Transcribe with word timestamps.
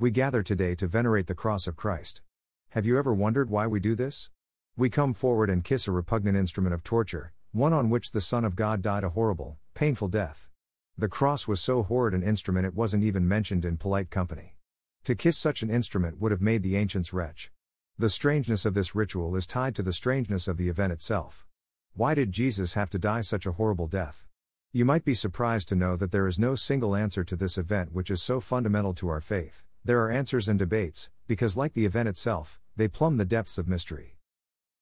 We 0.00 0.10
gather 0.10 0.42
today 0.42 0.74
to 0.76 0.86
venerate 0.86 1.26
the 1.26 1.34
cross 1.34 1.66
of 1.66 1.76
Christ. 1.76 2.22
Have 2.70 2.86
you 2.86 2.98
ever 2.98 3.12
wondered 3.12 3.50
why 3.50 3.66
we 3.66 3.80
do 3.80 3.94
this? 3.94 4.30
We 4.74 4.88
come 4.88 5.12
forward 5.12 5.50
and 5.50 5.62
kiss 5.62 5.86
a 5.86 5.92
repugnant 5.92 6.38
instrument 6.38 6.72
of 6.72 6.82
torture, 6.82 7.34
one 7.52 7.74
on 7.74 7.90
which 7.90 8.12
the 8.12 8.22
Son 8.22 8.42
of 8.46 8.56
God 8.56 8.80
died 8.80 9.04
a 9.04 9.10
horrible, 9.10 9.58
painful 9.74 10.08
death. 10.08 10.48
The 10.96 11.06
cross 11.06 11.46
was 11.46 11.60
so 11.60 11.82
horrid 11.82 12.14
an 12.14 12.22
instrument 12.22 12.64
it 12.64 12.74
wasn't 12.74 13.04
even 13.04 13.28
mentioned 13.28 13.66
in 13.66 13.76
polite 13.76 14.08
company. 14.08 14.56
To 15.04 15.14
kiss 15.14 15.36
such 15.36 15.62
an 15.62 15.68
instrument 15.68 16.18
would 16.18 16.32
have 16.32 16.40
made 16.40 16.62
the 16.62 16.76
ancients 16.76 17.12
retch. 17.12 17.52
The 17.98 18.08
strangeness 18.08 18.64
of 18.64 18.72
this 18.72 18.94
ritual 18.94 19.36
is 19.36 19.46
tied 19.46 19.74
to 19.74 19.82
the 19.82 19.92
strangeness 19.92 20.48
of 20.48 20.56
the 20.56 20.70
event 20.70 20.94
itself. 20.94 21.44
Why 21.92 22.14
did 22.14 22.32
Jesus 22.32 22.72
have 22.72 22.88
to 22.88 22.98
die 22.98 23.20
such 23.20 23.44
a 23.44 23.52
horrible 23.52 23.86
death? 23.86 24.24
You 24.72 24.86
might 24.86 25.04
be 25.04 25.12
surprised 25.12 25.68
to 25.68 25.76
know 25.76 25.94
that 25.96 26.10
there 26.10 26.26
is 26.26 26.38
no 26.38 26.54
single 26.54 26.96
answer 26.96 27.22
to 27.22 27.36
this 27.36 27.58
event 27.58 27.92
which 27.92 28.10
is 28.10 28.22
so 28.22 28.40
fundamental 28.40 28.94
to 28.94 29.10
our 29.10 29.20
faith. 29.20 29.62
There 29.84 30.02
are 30.02 30.10
answers 30.10 30.48
and 30.48 30.58
debates, 30.58 31.08
because 31.26 31.56
like 31.56 31.72
the 31.72 31.86
event 31.86 32.08
itself, 32.08 32.60
they 32.76 32.86
plumb 32.86 33.16
the 33.16 33.24
depths 33.24 33.56
of 33.56 33.68
mystery. 33.68 34.18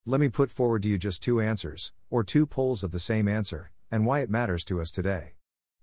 Let 0.05 0.21
me 0.21 0.29
put 0.29 0.51
forward 0.51 0.83
to 0.83 0.89
you 0.89 0.99
just 0.99 1.23
two 1.23 1.41
answers, 1.41 1.93
or 2.11 2.25
two 2.25 2.47
poles 2.47 2.83
of 2.83 2.91
the 2.91 2.99
same 2.99 3.29
answer, 3.29 3.71
and 3.91 4.05
why 4.07 4.21
it 4.21 4.31
matters 4.31 4.65
to 4.65 4.81
us 4.81 4.91
today. 4.91 5.35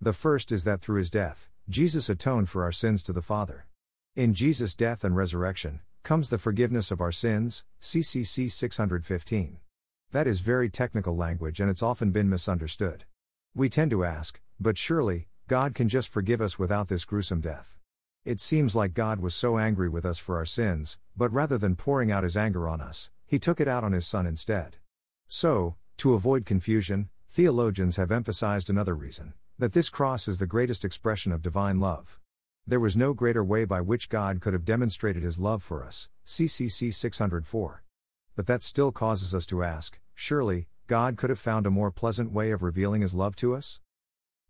The 0.02 0.14
first 0.14 0.52
is 0.52 0.66
that 0.66 0.82
through 0.82 0.98
his 0.98 1.10
death, 1.10 1.48
Jesus 1.70 2.10
atoned 2.10 2.50
for 2.50 2.64
our 2.64 2.72
sins 2.72 3.02
to 3.04 3.14
the 3.14 3.22
Father. 3.22 3.68
In 4.16 4.34
Jesus' 4.34 4.76
death 4.76 5.04
and 5.04 5.16
resurrection, 5.16 5.80
comes 6.04 6.30
the 6.30 6.38
forgiveness 6.38 6.92
of 6.92 7.02
our 7.02 7.12
sins, 7.12 7.64
CCC 7.82 8.52
615. 8.52 9.58
That 10.12 10.28
is 10.28 10.42
very 10.42 10.70
technical 10.70 11.16
language 11.16 11.60
and 11.60 11.70
it's 11.70 11.82
often 11.82 12.12
been 12.12 12.30
misunderstood. 12.30 13.06
We 13.56 13.70
tend 13.70 13.92
to 13.92 14.04
ask, 14.04 14.40
but 14.60 14.78
surely, 14.78 15.28
God 15.48 15.74
can 15.74 15.90
just 15.90 16.10
forgive 16.10 16.42
us 16.42 16.60
without 16.60 16.90
this 16.90 17.06
gruesome 17.06 17.42
death. 17.42 17.76
It 18.26 18.42
seems 18.42 18.76
like 18.76 18.96
God 18.96 19.20
was 19.20 19.36
so 19.36 19.60
angry 19.60 19.88
with 19.88 20.04
us 20.04 20.18
for 20.18 20.38
our 20.38 20.48
sins, 20.48 20.98
but 21.16 21.32
rather 21.32 21.60
than 21.60 21.76
pouring 21.76 22.12
out 22.12 22.24
his 22.24 22.36
anger 22.36 22.68
on 22.68 22.82
us, 22.82 23.12
he 23.28 23.38
took 23.38 23.62
it 23.62 23.68
out 23.68 23.84
on 23.84 23.92
his 23.92 24.08
son 24.08 24.26
instead. 24.26 24.78
So, 25.28 25.76
to 25.98 26.16
avoid 26.16 26.44
confusion, 26.44 27.10
theologians 27.30 27.98
have 27.98 28.12
emphasized 28.12 28.68
another 28.68 28.96
reason 28.96 29.36
that 29.60 29.74
this 29.74 29.90
cross 29.90 30.28
is 30.28 30.40
the 30.40 30.48
greatest 30.48 30.84
expression 30.84 31.32
of 31.32 31.44
divine 31.44 31.80
love. 31.80 32.20
There 32.66 32.80
was 32.80 32.98
no 32.98 33.14
greater 33.14 33.44
way 33.44 33.64
by 33.64 33.82
which 33.82 34.10
God 34.10 34.42
could 34.42 34.54
have 34.54 34.66
demonstrated 34.66 35.22
his 35.22 35.38
love 35.38 35.62
for 35.62 35.84
us. 35.84 36.10
CCC 36.26 36.92
604. 36.92 37.84
But 38.36 38.48
that 38.48 38.64
still 38.64 38.92
causes 38.92 39.36
us 39.36 39.46
to 39.46 39.64
ask 39.64 40.00
surely, 40.16 40.68
God 40.88 41.16
could 41.16 41.30
have 41.30 41.38
found 41.38 41.68
a 41.68 41.72
more 41.72 41.92
pleasant 41.92 42.32
way 42.32 42.50
of 42.50 42.64
revealing 42.64 43.02
his 43.02 43.14
love 43.14 43.36
to 43.36 43.54
us? 43.54 43.80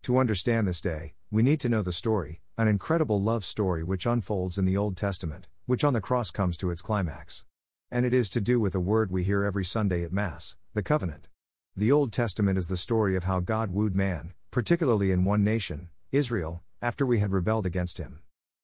To 0.04 0.16
understand 0.16 0.66
this 0.66 0.80
day, 0.80 1.12
we 1.30 1.42
need 1.42 1.60
to 1.60 1.68
know 1.68 1.82
the 1.82 1.92
story, 1.92 2.40
an 2.58 2.68
incredible 2.68 3.20
love 3.20 3.44
story 3.44 3.84
which 3.84 4.06
unfolds 4.06 4.56
in 4.56 4.64
the 4.64 4.78
Old 4.78 4.96
Testament, 4.96 5.46
which 5.66 5.84
on 5.84 5.92
the 5.92 6.00
cross 6.00 6.30
comes 6.30 6.56
to 6.56 6.70
its 6.70 6.80
climax. 6.80 7.44
And 7.90 8.06
it 8.06 8.14
is 8.14 8.30
to 8.30 8.40
do 8.40 8.58
with 8.58 8.74
a 8.74 8.80
word 8.80 9.12
we 9.12 9.24
hear 9.24 9.44
every 9.44 9.64
Sunday 9.64 10.02
at 10.02 10.12
Mass 10.12 10.56
the 10.72 10.82
covenant. 10.82 11.28
The 11.76 11.92
Old 11.92 12.14
Testament 12.14 12.56
is 12.56 12.68
the 12.68 12.76
story 12.78 13.14
of 13.14 13.24
how 13.24 13.40
God 13.40 13.72
wooed 13.72 13.94
man, 13.94 14.32
particularly 14.50 15.10
in 15.10 15.26
one 15.26 15.44
nation, 15.44 15.90
Israel, 16.12 16.62
after 16.80 17.04
we 17.04 17.18
had 17.18 17.30
rebelled 17.30 17.66
against 17.66 17.98
him. 17.98 18.20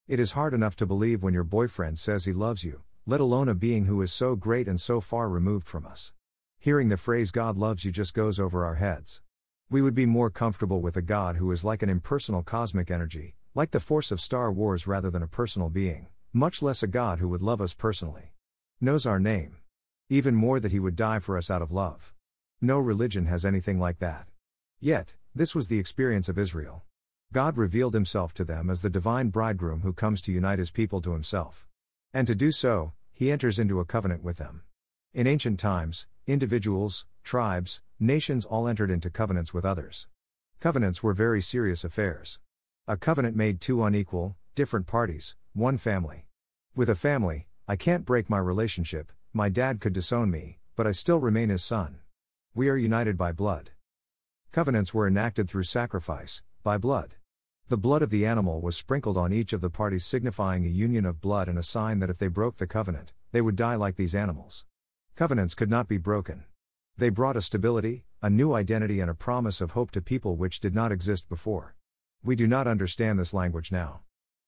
It 0.09 0.19
is 0.19 0.33
hard 0.33 0.55
enough 0.55 0.75
to 0.77 0.87
believe 0.87 1.23
when 1.23 1.35
your 1.35 1.45
boyfriend 1.45 1.99
says 1.99 2.25
he 2.25 2.33
loves 2.33 2.65
you, 2.65 2.85
let 3.07 3.21
alone 3.21 3.51
a 3.51 3.55
being 3.55 3.85
who 3.85 4.01
is 4.01 4.11
so 4.11 4.37
great 4.37 4.69
and 4.69 4.81
so 4.81 5.03
far 5.03 5.29
removed 5.29 5.69
from 5.69 5.85
us. 5.85 6.15
Hearing 6.59 6.89
the 6.89 6.97
phrase 6.97 7.31
God 7.31 7.59
loves 7.59 7.85
you 7.85 7.93
just 7.93 8.15
goes 8.15 8.41
over 8.41 8.65
our 8.65 8.77
heads. 8.77 9.21
We 9.69 9.83
would 9.83 9.95
be 9.95 10.07
more 10.07 10.31
comfortable 10.31 10.81
with 10.81 10.97
a 10.97 11.03
God 11.03 11.37
who 11.37 11.53
is 11.53 11.63
like 11.63 11.83
an 11.83 11.91
impersonal 11.91 12.43
cosmic 12.43 12.91
energy, 12.91 13.35
like 13.55 13.71
the 13.71 13.81
force 13.81 14.11
of 14.11 14.21
Star 14.21 14.51
Wars 14.51 14.87
rather 14.87 15.11
than 15.11 15.23
a 15.23 15.27
personal 15.27 15.69
being, 15.69 16.09
much 16.33 16.63
less 16.63 16.83
a 16.83 16.87
God 16.87 17.19
who 17.19 17.29
would 17.29 17.43
love 17.43 17.61
us 17.61 17.75
personally. 17.75 18.33
Knows 18.81 19.05
our 19.05 19.21
name. 19.21 19.59
Even 20.09 20.35
more 20.35 20.59
that 20.59 20.73
he 20.73 20.81
would 20.81 20.97
die 20.97 21.19
for 21.19 21.37
us 21.37 21.51
out 21.51 21.61
of 21.61 21.71
love. 21.71 22.15
No 22.63 22.79
religion 22.79 23.27
has 23.27 23.45
anything 23.45 23.79
like 23.79 23.99
that. 23.99 24.27
Yet, 24.81 25.17
this 25.35 25.55
was 25.55 25.69
the 25.69 25.79
experience 25.79 26.31
of 26.31 26.39
Israel. 26.39 26.83
God 27.33 27.59
revealed 27.59 27.93
himself 27.93 28.33
to 28.35 28.45
them 28.45 28.71
as 28.71 28.81
the 28.81 28.91
divine 28.91 29.29
bridegroom 29.29 29.83
who 29.83 29.93
comes 29.93 30.23
to 30.23 30.33
unite 30.33 30.59
his 30.59 30.71
people 30.71 31.03
to 31.03 31.13
himself. 31.13 31.67
And 32.15 32.27
to 32.27 32.35
do 32.35 32.53
so, 32.53 32.93
he 33.13 33.31
enters 33.31 33.59
into 33.59 33.81
a 33.81 33.85
covenant 33.85 34.23
with 34.23 34.39
them. 34.39 34.63
In 35.13 35.27
ancient 35.27 35.61
times, 35.61 36.07
individuals, 36.27 37.05
tribes, 37.23 37.83
nations 38.01 38.47
all 38.47 38.67
entered 38.67 38.91
into 38.91 39.11
covenants 39.11 39.53
with 39.53 39.67
others. 39.67 40.07
Covenants 40.59 41.03
were 41.03 41.13
very 41.13 41.43
serious 41.43 41.85
affairs. 41.85 42.39
A 42.89 42.97
covenant 42.97 43.37
made 43.37 43.61
two 43.61 43.85
unequal, 43.85 44.35
different 44.57 44.89
parties, 44.89 45.37
one 45.53 45.79
family. 45.79 46.27
With 46.75 46.91
a 46.91 46.97
family, 46.97 47.47
I 47.69 47.77
can't 47.77 48.05
break 48.05 48.29
my 48.29 48.39
relationship, 48.39 49.13
my 49.33 49.49
dad 49.49 49.81
could 49.81 49.93
disown 49.93 50.33
me, 50.33 50.59
but 50.75 50.85
I 50.85 50.91
still 50.91 51.21
remain 51.21 51.49
his 51.49 51.63
son. 51.63 52.01
We 52.57 52.69
are 52.69 52.77
united 52.77 53.17
by 53.17 53.31
blood. 53.31 53.71
Covenants 54.51 54.93
were 54.93 55.07
enacted 55.07 55.49
through 55.49 55.63
sacrifice, 55.63 56.43
by 56.65 56.77
blood. 56.77 57.15
The 57.69 57.77
blood 57.77 58.03
of 58.03 58.11
the 58.11 58.27
animal 58.27 58.61
was 58.61 58.77
sprinkled 58.77 59.17
on 59.17 59.33
each 59.33 59.53
of 59.53 59.61
the 59.61 59.71
parties, 59.71 60.05
signifying 60.05 60.65
a 60.65 60.69
union 60.69 61.07
of 61.07 61.21
blood 61.21 61.49
and 61.49 61.61
a 61.61 61.63
sign 61.63 62.01
that 62.01 62.11
if 62.11 62.19
they 62.19 62.27
broke 62.27 62.57
the 62.57 62.67
covenant, 62.67 63.13
they 63.31 63.41
would 63.41 63.55
die 63.55 63.77
like 63.77 63.95
these 63.95 64.17
animals. 64.17 64.65
Covenants 65.15 65.55
could 65.55 65.71
not 65.71 65.87
be 65.87 65.99
broken. 65.99 66.47
They 66.97 67.11
brought 67.11 67.37
a 67.37 67.43
stability, 67.43 68.07
a 68.21 68.29
new 68.29 68.55
identity, 68.55 68.99
and 68.99 69.09
a 69.09 69.15
promise 69.15 69.61
of 69.61 69.71
hope 69.71 69.93
to 69.93 70.03
people 70.03 70.35
which 70.35 70.59
did 70.59 70.75
not 70.75 70.91
exist 70.91 71.29
before. 71.29 71.77
We 72.25 72.37
do 72.37 72.47
not 72.47 72.69
understand 72.69 73.19
this 73.19 73.35
language 73.35 73.73
now. 73.73 74.03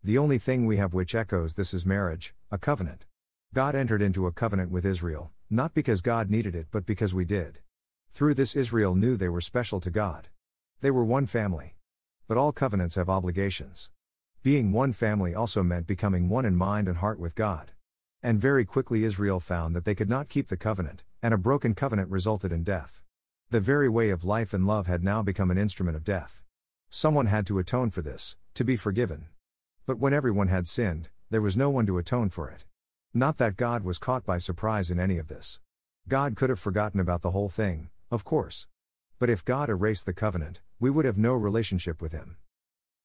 The 0.05 0.17
only 0.17 0.39
thing 0.39 0.65
we 0.65 0.77
have 0.77 0.95
which 0.95 1.13
echoes 1.13 1.55
this 1.55 1.75
is 1.75 1.85
marriage, 1.85 2.33
a 2.53 2.57
covenant. 2.57 3.07
God 3.53 3.75
entered 3.75 4.01
into 4.01 4.29
a 4.29 4.33
covenant 4.33 4.71
with 4.71 4.87
Israel, 4.87 5.33
not 5.51 5.75
because 5.75 6.01
God 6.01 6.31
needed 6.31 6.55
it 6.55 6.69
but 6.71 6.87
because 6.87 7.13
we 7.13 7.25
did. 7.25 7.59
Through 8.13 8.35
this, 8.35 8.55
Israel 8.55 8.95
knew 8.95 9.17
they 9.17 9.29
were 9.29 9.41
special 9.41 9.81
to 9.81 9.91
God. 9.91 10.29
They 10.83 10.93
were 10.93 11.05
one 11.05 11.27
family. 11.27 11.75
But 12.29 12.37
all 12.37 12.53
covenants 12.53 12.95
have 12.95 13.11
obligations. 13.11 13.91
Being 14.45 14.71
one 14.71 14.93
family 14.93 15.35
also 15.35 15.65
meant 15.65 15.89
becoming 15.89 16.29
one 16.29 16.45
in 16.45 16.55
mind 16.55 16.87
and 16.87 16.99
heart 16.99 17.19
with 17.19 17.35
God. 17.35 17.73
And 18.23 18.41
very 18.41 18.65
quickly 18.65 19.05
Israel 19.05 19.41
found 19.41 19.75
that 19.75 19.85
they 19.85 19.97
could 19.97 20.09
not 20.09 20.29
keep 20.29 20.47
the 20.47 20.57
covenant, 20.57 21.03
and 21.21 21.35
a 21.35 21.39
broken 21.39 21.75
covenant 21.75 22.09
resulted 22.09 22.53
in 22.53 22.63
death. 22.63 23.03
The 23.51 23.59
very 23.59 23.89
way 23.89 24.11
of 24.11 24.23
life 24.23 24.55
and 24.55 24.65
love 24.65 24.87
had 24.87 25.03
now 25.03 25.25
become 25.25 25.51
an 25.51 25.59
instrument 25.59 25.97
of 25.97 26.05
death. 26.05 26.41
Someone 26.97 27.27
had 27.27 27.45
to 27.49 27.59
atone 27.59 27.91
for 27.91 28.03
this, 28.03 28.37
to 28.55 28.63
be 28.63 28.77
forgiven. 28.77 29.27
But 29.85 29.99
when 29.99 30.15
everyone 30.15 30.47
had 30.47 30.69
sinned, 30.69 31.09
there 31.29 31.43
was 31.43 31.57
no 31.57 31.69
one 31.69 31.87
to 31.87 31.99
atone 31.99 32.31
for 32.31 32.49
it. 32.49 32.67
Not 33.13 33.37
that 33.39 33.57
God 33.57 33.83
was 33.83 33.99
caught 33.99 34.25
by 34.25 34.39
surprise 34.39 34.93
in 34.93 35.01
any 35.01 35.19
of 35.19 35.27
this. 35.27 35.59
God 36.07 36.37
could 36.37 36.51
have 36.51 36.61
forgotten 36.61 37.01
about 37.01 37.23
the 37.23 37.33
whole 37.33 37.49
thing, 37.49 37.91
of 38.13 38.23
course. 38.23 38.69
But 39.19 39.29
if 39.29 39.45
God 39.45 39.69
erased 39.69 40.07
the 40.07 40.13
covenant, 40.13 40.63
we 40.79 40.89
would 40.89 41.05
have 41.05 41.19
no 41.19 41.35
relationship 41.35 42.01
with 42.01 42.13
Him. 42.13 42.37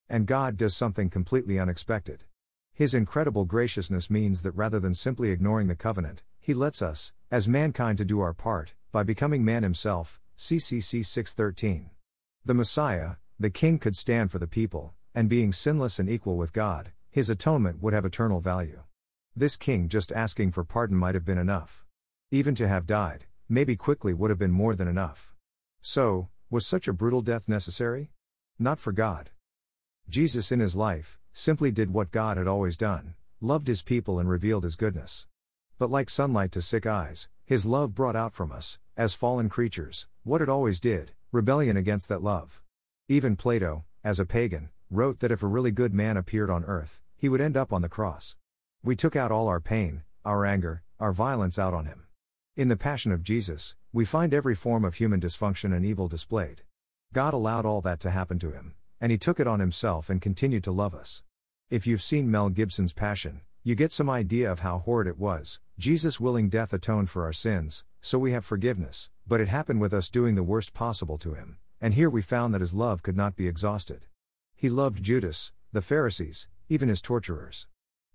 And 0.08 0.28
God 0.28 0.56
does 0.56 0.76
something 0.76 1.10
completely 1.10 1.58
unexpected. 1.58 2.26
His 2.72 2.94
incredible 2.94 3.46
graciousness 3.46 4.08
means 4.12 4.44
that 4.44 4.52
rather 4.52 4.80
than 4.80 4.94
simply 4.94 5.32
ignoring 5.32 5.66
the 5.66 5.76
covenant, 5.76 6.22
He 6.40 6.54
lets 6.54 6.84
us, 6.84 7.12
as 7.32 7.48
mankind, 7.48 7.98
to 7.98 8.06
do 8.06 8.20
our 8.20 8.36
part, 8.36 8.76
by 8.92 9.02
becoming 9.02 9.44
man 9.44 9.64
Himself. 9.64 10.22
CCC 10.38 11.04
613. 11.04 11.90
The 12.46 12.54
Messiah, 12.54 13.16
the 13.40 13.50
king 13.50 13.80
could 13.80 13.96
stand 13.96 14.32
for 14.32 14.40
the 14.40 14.48
people, 14.48 14.94
and 15.16 15.30
being 15.30 15.52
sinless 15.54 15.98
and 15.98 16.10
equal 16.10 16.36
with 16.36 16.52
God, 16.52 16.92
his 17.10 17.30
atonement 17.30 17.82
would 17.82 17.94
have 17.94 18.04
eternal 18.04 18.42
value. 18.42 18.84
This 19.36 19.56
king 19.56 19.88
just 19.88 20.12
asking 20.12 20.52
for 20.52 20.64
pardon 20.64 20.98
might 20.98 21.16
have 21.16 21.24
been 21.24 21.38
enough. 21.38 21.86
Even 22.32 22.54
to 22.56 22.68
have 22.68 22.86
died, 22.86 23.26
maybe 23.48 23.76
quickly 23.76 24.14
would 24.14 24.30
have 24.30 24.40
been 24.40 24.52
more 24.52 24.76
than 24.76 24.88
enough. 24.88 25.34
So, 25.82 26.28
was 26.50 26.66
such 26.66 26.88
a 26.88 26.94
brutal 26.94 27.22
death 27.22 27.48
necessary? 27.48 28.12
Not 28.60 28.80
for 28.80 28.92
God. 28.92 29.30
Jesus 30.10 30.52
in 30.52 30.60
his 30.60 30.76
life, 30.76 31.18
simply 31.32 31.72
did 31.72 31.94
what 31.94 32.12
God 32.12 32.38
had 32.38 32.48
always 32.48 32.76
done 32.76 33.16
loved 33.42 33.70
his 33.70 33.82
people 33.82 34.20
and 34.20 34.30
revealed 34.30 34.66
his 34.66 34.76
goodness. 34.76 35.26
But 35.78 35.90
like 35.90 36.10
sunlight 36.10 36.52
to 36.52 36.62
sick 36.62 36.86
eyes, 36.86 37.30
his 37.46 37.66
love 37.66 37.96
brought 37.96 38.16
out 38.16 38.34
from 38.34 38.52
us, 38.52 38.80
as 38.98 39.14
fallen 39.14 39.48
creatures, 39.48 40.08
what 40.24 40.42
it 40.42 40.50
always 40.50 40.80
did 40.80 41.14
rebellion 41.32 41.78
against 41.78 42.10
that 42.10 42.24
love. 42.24 42.62
Even 43.12 43.36
Plato, 43.36 43.86
as 44.04 44.20
a 44.20 44.26
pagan, 44.26 44.70
wrote 44.92 45.18
that 45.18 45.32
if 45.32 45.42
a 45.42 45.48
really 45.48 45.72
good 45.72 45.96
man 45.96 46.16
appeared 46.16 46.52
on 46.52 46.64
earth, 46.66 47.00
he 47.18 47.28
would 47.28 47.42
end 47.42 47.58
up 47.58 47.74
on 47.74 47.82
the 47.82 47.90
cross. 47.90 48.36
We 48.84 48.96
took 48.96 49.16
out 49.16 49.32
all 49.32 49.48
our 49.48 49.60
pain, 49.60 50.04
our 50.24 50.46
anger, 50.46 50.84
our 51.00 51.12
violence 51.12 51.58
out 51.58 51.74
on 51.74 51.88
him. 51.88 52.06
In 52.56 52.68
the 52.68 52.78
Passion 52.78 53.12
of 53.12 53.24
Jesus, 53.24 53.74
we 53.92 54.06
find 54.06 54.32
every 54.32 54.54
form 54.54 54.86
of 54.86 54.94
human 54.94 55.20
dysfunction 55.20 55.76
and 55.76 55.84
evil 55.84 56.08
displayed. 56.08 56.62
God 57.12 57.34
allowed 57.34 57.66
all 57.66 57.82
that 57.82 58.00
to 58.02 58.12
happen 58.12 58.38
to 58.38 58.52
him, 58.52 58.76
and 59.02 59.12
he 59.12 59.18
took 59.18 59.40
it 59.40 59.48
on 59.48 59.60
himself 59.60 60.12
and 60.12 60.22
continued 60.22 60.64
to 60.66 60.72
love 60.72 60.94
us. 60.94 61.24
If 61.72 61.88
you've 61.88 62.04
seen 62.04 62.30
Mel 62.30 62.50
Gibson's 62.50 62.94
Passion, 62.94 63.42
you 63.64 63.74
get 63.74 63.92
some 63.92 64.12
idea 64.12 64.52
of 64.52 64.60
how 64.60 64.78
horrid 64.78 65.08
it 65.08 65.18
was. 65.18 65.60
Jesus' 65.80 66.20
willing 66.20 66.48
death 66.48 66.74
atoned 66.74 67.10
for 67.10 67.24
our 67.24 67.34
sins, 67.34 67.86
so 68.02 68.20
we 68.20 68.34
have 68.34 68.46
forgiveness, 68.46 69.10
but 69.26 69.42
it 69.42 69.48
happened 69.48 69.82
with 69.82 69.96
us 69.96 70.12
doing 70.12 70.36
the 70.36 70.44
worst 70.44 70.76
possible 70.76 71.18
to 71.18 71.34
him, 71.34 71.58
and 71.82 71.94
here 71.94 72.10
we 72.10 72.22
found 72.22 72.54
that 72.54 72.62
his 72.62 72.74
love 72.74 73.04
could 73.04 73.16
not 73.16 73.36
be 73.36 73.48
exhausted. 73.48 74.06
He 74.56 74.70
loved 74.70 75.04
Judas, 75.04 75.52
the 75.72 75.82
Pharisees, 75.82 76.48
even 76.68 76.90
his 76.90 77.02
torturers. 77.02 77.68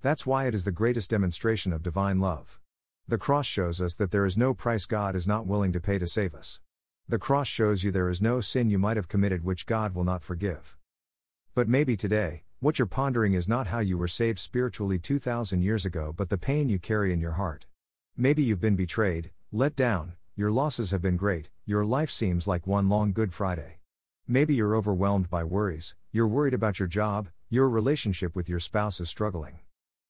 That's 0.03 0.27
why 0.27 0.47
it 0.47 0.55
is 0.55 0.65
the 0.65 0.71
greatest 0.73 1.11
demonstration 1.11 1.73
of 1.73 1.83
divine 1.83 2.21
love. 2.21 2.61
The 3.09 3.19
cross 3.19 3.47
shows 3.47 3.81
us 3.81 3.95
that 3.97 4.11
there 4.11 4.27
is 4.27 4.37
no 4.37 4.55
price 4.55 4.87
God 4.87 5.17
is 5.17 5.27
not 5.27 5.47
willing 5.47 5.73
to 5.73 5.81
pay 5.81 5.99
to 5.99 6.07
save 6.07 6.35
us. 6.35 6.61
The 7.09 7.19
cross 7.19 7.49
shows 7.49 7.85
you 7.85 7.91
there 7.91 8.11
is 8.11 8.23
no 8.23 8.41
sin 8.41 8.71
you 8.71 8.79
might 8.79 8.97
have 8.97 9.09
committed 9.09 9.45
which 9.45 9.67
God 9.67 9.95
will 9.95 10.05
not 10.05 10.23
forgive. 10.23 10.77
But 11.55 11.69
maybe 11.69 11.97
today, 11.97 12.45
what 12.61 12.79
you're 12.79 12.87
pondering 12.87 13.35
is 13.35 13.47
not 13.47 13.67
how 13.67 13.81
you 13.81 13.99
were 13.99 14.09
saved 14.09 14.39
spiritually 14.39 14.99
2,000 14.99 15.63
years 15.63 15.85
ago, 15.85 16.15
but 16.17 16.31
the 16.31 16.39
pain 16.39 16.69
you 16.69 16.79
carry 16.79 17.13
in 17.13 17.21
your 17.21 17.33
heart. 17.33 17.67
Maybe 18.17 18.43
you've 18.43 18.61
been 18.61 18.77
betrayed, 18.77 19.31
let 19.53 19.77
down, 19.77 20.15
your 20.37 20.51
losses 20.51 20.91
have 20.91 21.01
been 21.01 21.17
great, 21.17 21.49
your 21.65 21.85
life 21.85 22.11
seems 22.11 22.49
like 22.49 22.67
one 22.67 22.89
long 22.89 23.13
Good 23.13 23.33
Friday. 23.33 23.79
Maybe 24.27 24.57
you're 24.57 24.75
overwhelmed 24.75 25.31
by 25.31 25.45
worries, 25.45 25.95
you're 26.11 26.27
worried 26.27 26.55
about 26.55 26.81
your 26.81 26.89
job, 26.89 27.29
your 27.51 27.69
relationship 27.69 28.35
with 28.35 28.49
your 28.49 28.59
spouse 28.59 28.99
is 28.99 29.09
struggling. 29.09 29.61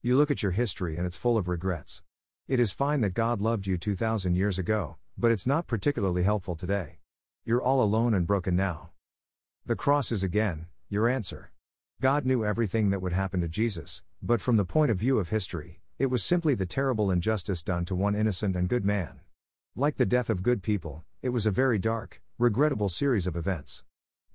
You 0.00 0.16
look 0.16 0.30
at 0.30 0.42
your 0.42 0.52
history 0.52 0.96
and 0.96 1.04
it's 1.04 1.18
full 1.18 1.36
of 1.36 1.46
regrets. 1.46 2.02
It 2.48 2.58
is 2.58 2.72
fine 2.72 3.02
that 3.02 3.12
God 3.12 3.42
loved 3.42 3.66
you 3.66 3.76
2,000 3.76 4.34
years 4.34 4.58
ago, 4.58 4.96
but 5.18 5.30
it's 5.30 5.46
not 5.46 5.66
particularly 5.66 6.22
helpful 6.22 6.56
today. 6.56 7.00
You're 7.44 7.62
all 7.62 7.82
alone 7.82 8.14
and 8.14 8.26
broken 8.26 8.56
now. 8.56 8.92
The 9.66 9.76
cross 9.76 10.10
is 10.10 10.22
again, 10.22 10.68
your 10.88 11.06
answer. 11.06 11.52
God 12.00 12.24
knew 12.24 12.46
everything 12.46 12.88
that 12.88 13.02
would 13.02 13.12
happen 13.12 13.42
to 13.42 13.48
Jesus, 13.48 14.02
but 14.22 14.40
from 14.40 14.56
the 14.56 14.64
point 14.64 14.90
of 14.90 14.96
view 14.96 15.18
of 15.18 15.28
history, 15.28 15.82
it 15.98 16.06
was 16.06 16.24
simply 16.24 16.54
the 16.54 16.64
terrible 16.64 17.10
injustice 17.10 17.62
done 17.62 17.84
to 17.84 17.94
one 17.94 18.14
innocent 18.14 18.56
and 18.56 18.70
good 18.70 18.86
man. 18.86 19.20
Like 19.76 19.96
the 19.96 20.06
death 20.06 20.30
of 20.30 20.44
good 20.44 20.62
people, 20.62 21.04
it 21.20 21.30
was 21.30 21.46
a 21.46 21.50
very 21.50 21.80
dark, 21.80 22.22
regrettable 22.38 22.88
series 22.88 23.26
of 23.26 23.34
events. 23.34 23.82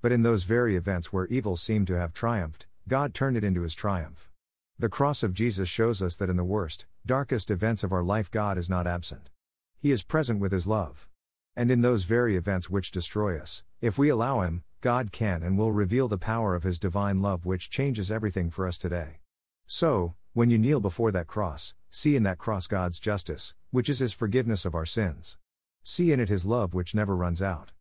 But 0.01 0.12
in 0.12 0.21
those 0.21 0.44
very 0.44 0.75
events 0.75 1.13
where 1.13 1.27
evil 1.27 1.56
seemed 1.56 1.88
to 1.88 1.97
have 1.97 2.12
triumphed, 2.12 2.68
God 2.89 3.13
turned 3.13 3.38
it 3.38 3.44
into 3.45 3.62
his 3.62 3.74
triumph. 3.74 4.30
The 4.77 4.89
cross 4.89 5.24
of 5.24 5.33
Jesus 5.33 5.69
shows 5.69 6.01
us 6.01 6.18
that 6.18 6.30
in 6.30 6.36
the 6.36 6.44
worst, 6.44 6.88
darkest 7.06 7.50
events 7.50 7.86
of 7.86 7.94
our 7.94 8.03
life, 8.03 8.30
God 8.30 8.57
is 8.57 8.69
not 8.69 8.86
absent. 8.86 9.30
He 9.77 9.94
is 9.94 10.03
present 10.03 10.41
with 10.41 10.51
His 10.51 10.68
love. 10.68 11.07
And 11.56 11.71
in 11.71 11.81
those 11.81 12.03
very 12.03 12.36
events 12.36 12.69
which 12.69 12.91
destroy 12.91 13.39
us, 13.39 13.63
if 13.80 13.97
we 13.97 14.09
allow 14.09 14.41
Him, 14.41 14.63
God 14.81 15.13
can 15.13 15.41
and 15.41 15.57
will 15.57 15.71
reveal 15.71 16.09
the 16.09 16.18
power 16.18 16.53
of 16.53 16.63
His 16.63 16.80
divine 16.80 17.21
love 17.21 17.45
which 17.45 17.69
changes 17.69 18.12
everything 18.12 18.50
for 18.50 18.68
us 18.68 18.77
today. 18.77 19.19
So, 19.65 20.15
when 20.33 20.50
you 20.50 20.57
kneel 20.57 20.81
before 20.81 21.13
that 21.13 21.27
cross, 21.27 21.75
see 21.89 22.15
in 22.15 22.24
that 22.24 22.38
cross 22.38 22.68
God's 22.68 23.00
justice, 23.00 23.53
which 23.71 23.89
is 23.89 24.00
His 24.00 24.13
forgiveness 24.13 24.65
of 24.65 24.75
our 24.75 24.86
sins. 24.86 25.38
See 25.83 26.12
in 26.12 26.19
it 26.19 26.30
His 26.30 26.45
love 26.45 26.74
which 26.74 26.95
never 26.95 27.15
runs 27.15 27.41
out. 27.41 27.71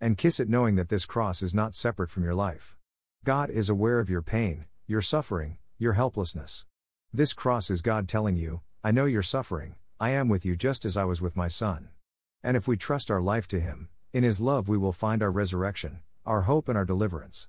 And 0.00 0.16
kiss 0.16 0.38
it 0.40 0.48
knowing 0.48 0.76
that 0.76 0.88
this 0.88 1.06
cross 1.06 1.42
is 1.42 1.54
not 1.54 1.74
separate 1.74 2.10
from 2.10 2.24
your 2.24 2.34
life. 2.34 2.76
God 3.24 3.50
is 3.50 3.68
aware 3.68 4.00
of 4.00 4.08
your 4.08 4.22
pain, 4.22 4.66
your 4.86 5.02
suffering, 5.02 5.58
your 5.78 5.94
helplessness. 5.94 6.64
This 7.12 7.32
cross 7.32 7.70
is 7.70 7.82
God 7.82 8.08
telling 8.08 8.36
you, 8.36 8.60
I 8.84 8.90
know 8.90 9.06
you're 9.06 9.22
suffering, 9.22 9.74
I 10.00 10.10
am 10.10 10.28
with 10.28 10.44
you 10.44 10.56
just 10.56 10.84
as 10.84 10.96
I 10.96 11.04
was 11.04 11.20
with 11.20 11.36
my 11.36 11.48
son. 11.48 11.88
And 12.42 12.56
if 12.56 12.68
we 12.68 12.76
trust 12.76 13.10
our 13.10 13.20
life 13.20 13.48
to 13.48 13.60
him, 13.60 13.88
in 14.12 14.22
his 14.22 14.40
love 14.40 14.68
we 14.68 14.78
will 14.78 14.92
find 14.92 15.22
our 15.22 15.32
resurrection, 15.32 16.00
our 16.24 16.42
hope, 16.42 16.68
and 16.68 16.78
our 16.78 16.84
deliverance. 16.84 17.48